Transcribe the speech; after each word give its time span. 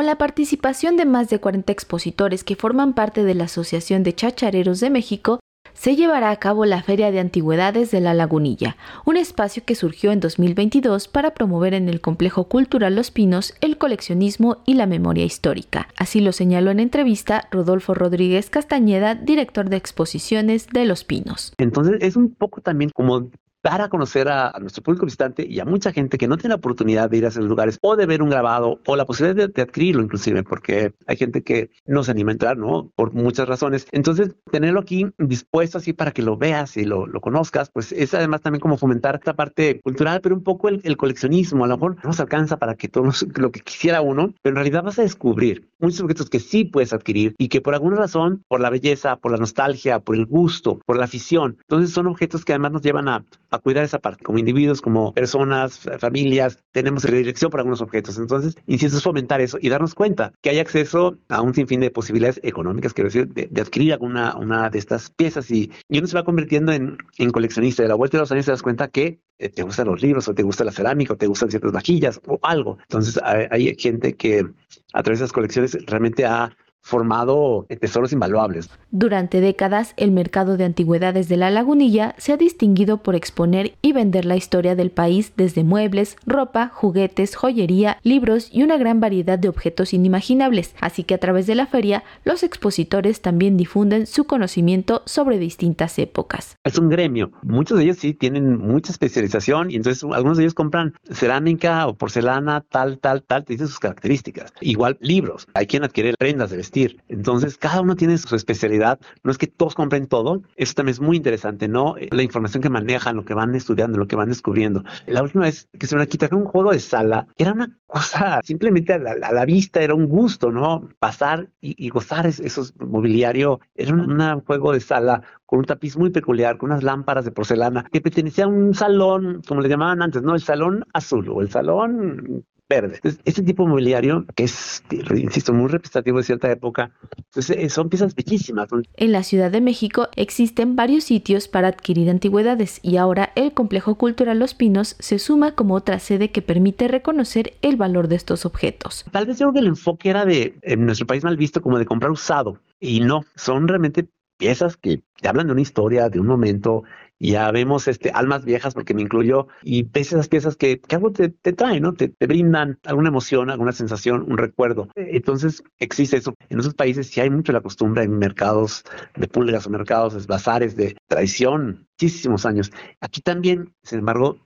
Con 0.00 0.06
la 0.06 0.16
participación 0.16 0.96
de 0.96 1.04
más 1.04 1.28
de 1.28 1.40
40 1.40 1.70
expositores 1.70 2.42
que 2.42 2.56
forman 2.56 2.94
parte 2.94 3.22
de 3.22 3.34
la 3.34 3.44
Asociación 3.44 4.02
de 4.02 4.14
Chachareros 4.14 4.80
de 4.80 4.88
México, 4.88 5.40
se 5.74 5.94
llevará 5.94 6.30
a 6.30 6.36
cabo 6.36 6.64
la 6.64 6.82
Feria 6.82 7.10
de 7.10 7.20
Antigüedades 7.20 7.90
de 7.90 8.00
la 8.00 8.14
Lagunilla, 8.14 8.78
un 9.04 9.18
espacio 9.18 9.62
que 9.66 9.74
surgió 9.74 10.10
en 10.10 10.20
2022 10.20 11.06
para 11.08 11.34
promover 11.34 11.74
en 11.74 11.90
el 11.90 12.00
Complejo 12.00 12.44
Cultural 12.44 12.96
Los 12.96 13.10
Pinos 13.10 13.52
el 13.60 13.76
coleccionismo 13.76 14.62
y 14.64 14.72
la 14.72 14.86
memoria 14.86 15.26
histórica. 15.26 15.88
Así 15.98 16.22
lo 16.22 16.32
señaló 16.32 16.70
en 16.70 16.80
entrevista 16.80 17.46
Rodolfo 17.50 17.92
Rodríguez 17.92 18.48
Castañeda, 18.48 19.14
director 19.14 19.68
de 19.68 19.76
exposiciones 19.76 20.66
de 20.68 20.86
Los 20.86 21.04
Pinos. 21.04 21.52
Entonces 21.58 21.98
es 22.00 22.16
un 22.16 22.34
poco 22.34 22.62
también 22.62 22.88
como 22.88 23.28
dar 23.62 23.82
a 23.82 23.88
conocer 23.88 24.28
a, 24.28 24.52
nuestro 24.60 24.82
público 24.82 25.04
visitante 25.04 25.46
y 25.46 25.60
a 25.60 25.64
mucha 25.64 25.92
gente 25.92 26.18
que 26.18 26.28
no 26.28 26.36
tiene 26.36 26.50
la 26.50 26.56
oportunidad 26.56 27.10
de 27.10 27.18
ir 27.18 27.24
a 27.24 27.28
esos 27.28 27.44
lugares 27.44 27.78
o 27.82 27.96
de 27.96 28.06
ver 28.06 28.22
un 28.22 28.30
grabado 28.30 28.80
o 28.86 28.96
la 28.96 29.04
posibilidad 29.04 29.48
de, 29.48 29.62
adquirirlo 29.62 30.02
inclusive, 30.02 30.42
porque 30.42 30.94
hay 31.06 31.16
gente 31.16 31.42
que 31.42 31.70
no 31.86 32.02
se 32.02 32.10
anima 32.10 32.30
a 32.30 32.32
entrar, 32.32 32.56
¿no? 32.56 32.90
Por 32.94 33.12
muchas 33.12 33.48
razones. 33.48 33.86
Entonces, 33.92 34.34
tenerlo 34.50 34.80
aquí 34.80 35.06
dispuesto 35.18 35.78
así 35.78 35.92
para 35.92 36.12
que 36.12 36.22
lo 36.22 36.36
veas 36.36 36.76
y 36.76 36.84
lo, 36.84 37.08
conozcas, 37.20 37.70
pues 37.70 37.92
es 37.92 38.14
además 38.14 38.40
también 38.40 38.60
como 38.60 38.78
fomentar 38.78 39.16
esta 39.16 39.34
parte 39.34 39.80
cultural, 39.82 40.20
pero 40.22 40.34
un 40.34 40.42
poco 40.42 40.68
el, 40.68 40.96
coleccionismo. 40.96 41.64
A 41.64 41.68
lo 41.68 41.76
mejor 41.76 41.96
no 42.02 42.12
se 42.12 42.22
alcanza 42.22 42.56
para 42.56 42.74
que 42.74 42.88
todo 42.88 43.04
lo 43.36 43.52
que 43.52 43.60
quisiera 43.60 44.00
uno, 44.00 44.32
pero 44.42 44.52
en 44.52 44.56
realidad 44.56 44.82
vas 44.82 44.98
a 44.98 45.02
descubrir 45.02 45.68
muchos 45.78 46.00
objetos 46.00 46.30
que 46.30 46.40
sí 46.40 46.64
puedes 46.64 46.92
adquirir 46.92 47.34
y 47.38 47.48
que 47.48 47.60
por 47.60 47.74
alguna 47.74 47.96
razón, 47.96 48.42
por 48.48 48.60
la 48.60 48.70
belleza, 48.70 49.16
por 49.16 49.32
la 49.32 49.38
nostalgia, 49.38 50.00
por 50.00 50.16
el 50.16 50.26
gusto, 50.26 50.80
por 50.86 50.98
la 50.98 51.04
afición, 51.04 51.58
entonces 51.62 51.92
son 51.92 52.06
objetos 52.06 52.44
que 52.44 52.52
además 52.52 52.72
nos 52.72 52.82
llevan 52.82 53.08
a 53.08 53.24
a 53.50 53.58
cuidar 53.58 53.84
esa 53.84 53.98
parte. 53.98 54.24
Como 54.24 54.38
individuos, 54.38 54.80
como 54.80 55.12
personas, 55.12 55.80
familias, 55.98 56.58
tenemos 56.72 57.02
dirección 57.02 57.50
por 57.50 57.60
algunos 57.60 57.80
objetos. 57.80 58.18
Entonces, 58.18 58.56
insisto, 58.66 58.96
es 58.96 59.02
fomentar 59.02 59.40
eso 59.40 59.58
y 59.60 59.68
darnos 59.68 59.94
cuenta 59.94 60.32
que 60.40 60.50
hay 60.50 60.58
acceso 60.58 61.18
a 61.28 61.42
un 61.42 61.54
sinfín 61.54 61.80
de 61.80 61.90
posibilidades 61.90 62.40
económicas, 62.42 62.94
quiero 62.94 63.08
decir, 63.08 63.28
de, 63.28 63.60
adquirir 63.60 63.92
alguna 63.92 64.36
una 64.36 64.70
de 64.70 64.78
estas 64.78 65.10
piezas. 65.10 65.50
Y, 65.50 65.70
uno 65.88 66.06
se 66.06 66.16
va 66.16 66.24
convirtiendo 66.24 66.72
en, 66.72 66.96
en 67.18 67.30
coleccionista. 67.30 67.82
De 67.82 67.88
la 67.88 67.94
vuelta 67.94 68.16
de 68.16 68.22
los 68.22 68.32
años 68.32 68.46
te 68.46 68.52
das 68.52 68.62
cuenta 68.62 68.88
que 68.88 69.20
eh, 69.38 69.48
te 69.48 69.62
gustan 69.62 69.86
los 69.86 70.02
libros 70.02 70.28
o 70.28 70.34
te 70.34 70.42
gusta 70.42 70.64
la 70.64 70.72
cerámica 70.72 71.14
o 71.14 71.16
te 71.16 71.26
gustan 71.26 71.50
ciertas 71.50 71.72
vajillas 71.72 72.20
o 72.26 72.38
algo. 72.42 72.78
Entonces, 72.82 73.20
hay, 73.22 73.46
hay 73.50 73.76
gente 73.76 74.14
que 74.14 74.46
a 74.92 75.02
través 75.02 75.18
de 75.18 75.24
esas 75.24 75.32
colecciones 75.32 75.76
realmente 75.86 76.24
ha 76.24 76.56
formado 76.82 77.66
tesoros 77.80 78.12
invaluables. 78.12 78.68
Durante 78.90 79.40
décadas, 79.40 79.94
el 79.96 80.10
mercado 80.10 80.56
de 80.56 80.64
antigüedades 80.64 81.28
de 81.28 81.36
la 81.36 81.50
lagunilla 81.50 82.14
se 82.18 82.32
ha 82.32 82.36
distinguido 82.36 82.98
por 82.98 83.14
exponer 83.14 83.74
y 83.82 83.92
vender 83.92 84.24
la 84.24 84.36
historia 84.36 84.74
del 84.74 84.90
país 84.90 85.32
desde 85.36 85.62
muebles, 85.62 86.16
ropa, 86.26 86.70
juguetes, 86.74 87.36
joyería, 87.36 87.98
libros 88.02 88.48
y 88.52 88.62
una 88.62 88.78
gran 88.78 89.00
variedad 89.00 89.38
de 89.38 89.48
objetos 89.48 89.92
inimaginables. 89.94 90.74
Así 90.80 91.04
que 91.04 91.14
a 91.14 91.18
través 91.18 91.46
de 91.46 91.54
la 91.54 91.66
feria, 91.66 92.02
los 92.24 92.42
expositores 92.42 93.20
también 93.20 93.56
difunden 93.56 94.06
su 94.06 94.24
conocimiento 94.24 95.02
sobre 95.06 95.38
distintas 95.38 95.98
épocas. 95.98 96.56
Es 96.64 96.78
un 96.78 96.88
gremio. 96.88 97.30
Muchos 97.42 97.78
de 97.78 97.84
ellos 97.84 97.98
sí 97.98 98.14
tienen 98.14 98.58
mucha 98.58 98.90
especialización 98.90 99.70
y 99.70 99.76
entonces 99.76 100.02
algunos 100.12 100.38
de 100.38 100.44
ellos 100.44 100.54
compran 100.54 100.94
cerámica 101.10 101.86
o 101.86 101.94
porcelana, 101.94 102.62
tal, 102.62 102.98
tal, 102.98 103.22
tal, 103.22 103.44
te 103.44 103.52
dicen 103.52 103.68
sus 103.68 103.78
características. 103.78 104.52
Igual 104.60 104.98
libros. 105.00 105.46
Hay 105.54 105.66
quien 105.66 105.84
adquiere 105.84 106.14
prendas 106.18 106.50
de 106.50 106.56
vestir 106.56 106.69
entonces, 107.08 107.58
cada 107.58 107.80
uno 107.80 107.96
tiene 107.96 108.18
su 108.18 108.34
especialidad. 108.36 109.00
No 109.22 109.30
es 109.30 109.38
que 109.38 109.46
todos 109.46 109.74
compren 109.74 110.06
todo. 110.06 110.42
Eso 110.56 110.74
también 110.74 110.94
es 110.94 111.00
muy 111.00 111.16
interesante, 111.16 111.68
¿no? 111.68 111.96
La 112.10 112.22
información 112.22 112.62
que 112.62 112.70
manejan, 112.70 113.16
lo 113.16 113.24
que 113.24 113.34
van 113.34 113.54
estudiando, 113.54 113.98
lo 113.98 114.06
que 114.06 114.16
van 114.16 114.28
descubriendo. 114.28 114.84
La 115.06 115.22
última 115.22 115.44
vez 115.44 115.68
que 115.78 115.86
se 115.86 115.96
me 115.96 116.02
aquí 116.02 116.18
un 116.32 116.44
juego 116.44 116.72
de 116.72 116.80
sala, 116.80 117.26
era 117.36 117.52
una 117.52 117.76
cosa 117.86 118.40
simplemente 118.44 118.92
a 118.92 118.98
la, 118.98 119.44
vista, 119.44 119.80
era 119.80 119.94
un 119.94 120.06
gusto, 120.06 120.50
¿no? 120.50 120.88
Pasar 120.98 121.48
y, 121.60 121.88
gozar 121.88 122.26
esos 122.26 122.74
mobiliario. 122.78 123.60
Era 123.74 123.94
un 123.94 124.40
juego 124.42 124.72
de 124.72 124.80
sala 124.80 125.22
con 125.46 125.60
un 125.60 125.64
tapiz 125.64 125.96
muy 125.96 126.10
peculiar, 126.10 126.58
con 126.58 126.70
unas 126.70 126.84
lámparas 126.84 127.24
de 127.24 127.32
porcelana, 127.32 127.84
que 127.90 128.00
pertenecía 128.00 128.44
a 128.44 128.48
un 128.48 128.74
salón, 128.74 129.42
como 129.46 129.60
le 129.60 129.68
llamaban 129.68 130.02
antes, 130.02 130.22
¿no? 130.22 130.34
El 130.34 130.42
salón 130.42 130.84
azul 130.92 131.28
o 131.28 131.40
el 131.40 131.50
salón 131.50 132.44
verde. 132.70 133.00
este 133.02 133.42
tipo 133.42 133.64
de 133.64 133.68
mobiliario, 133.68 134.24
que 134.34 134.44
es, 134.44 134.82
insisto, 135.14 135.52
muy 135.52 135.68
representativo 135.68 136.18
de 136.18 136.24
cierta 136.24 136.50
época, 136.50 136.92
pues, 137.34 137.50
eh, 137.50 137.68
son 137.68 137.90
piezas 137.90 138.14
bellísimas. 138.14 138.68
En 138.96 139.12
la 139.12 139.24
Ciudad 139.24 139.50
de 139.50 139.60
México 139.60 140.08
existen 140.16 140.76
varios 140.76 141.04
sitios 141.04 141.48
para 141.48 141.68
adquirir 141.68 142.08
antigüedades 142.08 142.78
y 142.82 142.96
ahora 142.96 143.32
el 143.34 143.52
Complejo 143.52 143.96
Cultural 143.96 144.38
Los 144.38 144.54
Pinos 144.54 144.96
se 145.00 145.18
suma 145.18 145.54
como 145.54 145.74
otra 145.74 145.98
sede 145.98 146.30
que 146.30 146.40
permite 146.40 146.88
reconocer 146.88 147.54
el 147.60 147.76
valor 147.76 148.06
de 148.08 148.16
estos 148.16 148.46
objetos. 148.46 149.04
Tal 149.10 149.26
vez 149.26 149.38
yo 149.38 149.46
creo 149.46 149.54
que 149.54 149.58
el 149.60 149.66
enfoque 149.66 150.08
era 150.08 150.24
de, 150.24 150.54
en 150.62 150.86
nuestro 150.86 151.06
país 151.06 151.24
mal 151.24 151.36
visto, 151.36 151.60
como 151.60 151.78
de 151.78 151.86
comprar 151.86 152.12
usado. 152.12 152.58
Y 152.78 153.00
no, 153.00 153.24
son 153.34 153.66
realmente 153.66 154.08
piezas 154.40 154.76
que 154.76 155.02
te 155.20 155.28
hablan 155.28 155.46
de 155.46 155.52
una 155.52 155.60
historia, 155.60 156.08
de 156.08 156.18
un 156.18 156.26
momento, 156.26 156.82
y 157.18 157.32
ya 157.32 157.50
vemos 157.52 157.86
este, 157.86 158.10
almas 158.10 158.46
viejas, 158.46 158.72
porque 158.72 158.94
me 158.94 159.02
incluyo, 159.02 159.46
y 159.62 159.82
ves 159.82 160.12
esas 160.12 160.28
piezas 160.28 160.56
que, 160.56 160.80
que 160.80 160.96
algo 160.96 161.12
te, 161.12 161.28
te 161.28 161.52
traen, 161.52 161.82
¿no? 161.82 161.92
Te, 161.92 162.08
te, 162.08 162.26
brindan 162.26 162.78
alguna 162.84 163.10
emoción, 163.10 163.50
alguna 163.50 163.72
sensación, 163.72 164.24
un 164.26 164.38
recuerdo. 164.38 164.88
Entonces, 164.96 165.62
existe 165.78 166.16
eso. 166.16 166.34
En 166.48 166.58
esos 166.58 166.74
países 166.74 167.08
sí 167.08 167.20
hay 167.20 167.28
mucho 167.28 167.52
la 167.52 167.60
costumbre 167.60 168.02
en 168.02 168.18
mercados 168.18 168.84
de 169.14 169.28
pulgas 169.28 169.66
o 169.66 169.70
mercados, 169.70 170.26
bazares 170.26 170.74
de 170.76 170.96
tradición, 171.06 171.86
muchísimos 171.92 172.46
años. 172.46 172.72
Aquí 173.00 173.20
también, 173.20 173.74
sin 173.82 173.98
embargo, 173.98 174.38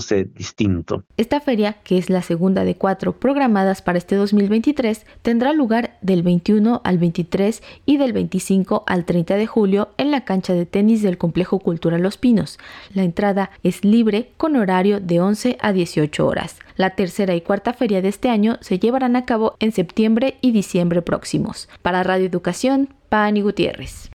sé 0.00 0.24
distinto. 0.24 1.04
Esta 1.16 1.40
feria, 1.40 1.74
que 1.84 1.98
es 1.98 2.10
la 2.10 2.22
segunda 2.22 2.64
de 2.64 2.76
cuatro 2.76 3.18
programadas 3.18 3.82
para 3.82 3.98
este 3.98 4.16
2023, 4.16 5.06
tendrá 5.22 5.52
lugar 5.52 5.98
del 6.00 6.22
21 6.22 6.80
al 6.84 6.98
23 6.98 7.62
y 7.86 7.96
del 7.96 8.12
25 8.12 8.84
al 8.86 9.04
30 9.04 9.36
de 9.36 9.46
julio 9.46 9.88
en 9.98 10.10
la 10.10 10.24
cancha 10.24 10.54
de 10.54 10.66
tenis 10.66 11.02
del 11.02 11.18
Complejo 11.18 11.58
Cultural 11.58 12.02
Los 12.02 12.16
Pinos. 12.16 12.58
La 12.94 13.02
entrada 13.02 13.50
es 13.62 13.84
libre 13.84 14.30
con 14.36 14.56
horario 14.56 15.00
de 15.00 15.20
11 15.20 15.58
a 15.60 15.72
18 15.72 16.26
horas. 16.26 16.56
La 16.76 16.90
tercera 16.90 17.34
y 17.34 17.40
cuarta 17.40 17.72
feria 17.72 18.00
de 18.02 18.08
este 18.08 18.30
año 18.30 18.56
se 18.60 18.78
llevarán 18.78 19.16
a 19.16 19.24
cabo 19.24 19.56
en 19.60 19.72
septiembre 19.72 20.38
y 20.40 20.52
diciembre 20.52 21.02
próximos. 21.02 21.68
Para 21.82 22.02
Radio 22.02 22.26
Educación, 22.26 22.88
Pani 23.08 23.42
Gutiérrez. 23.42 24.10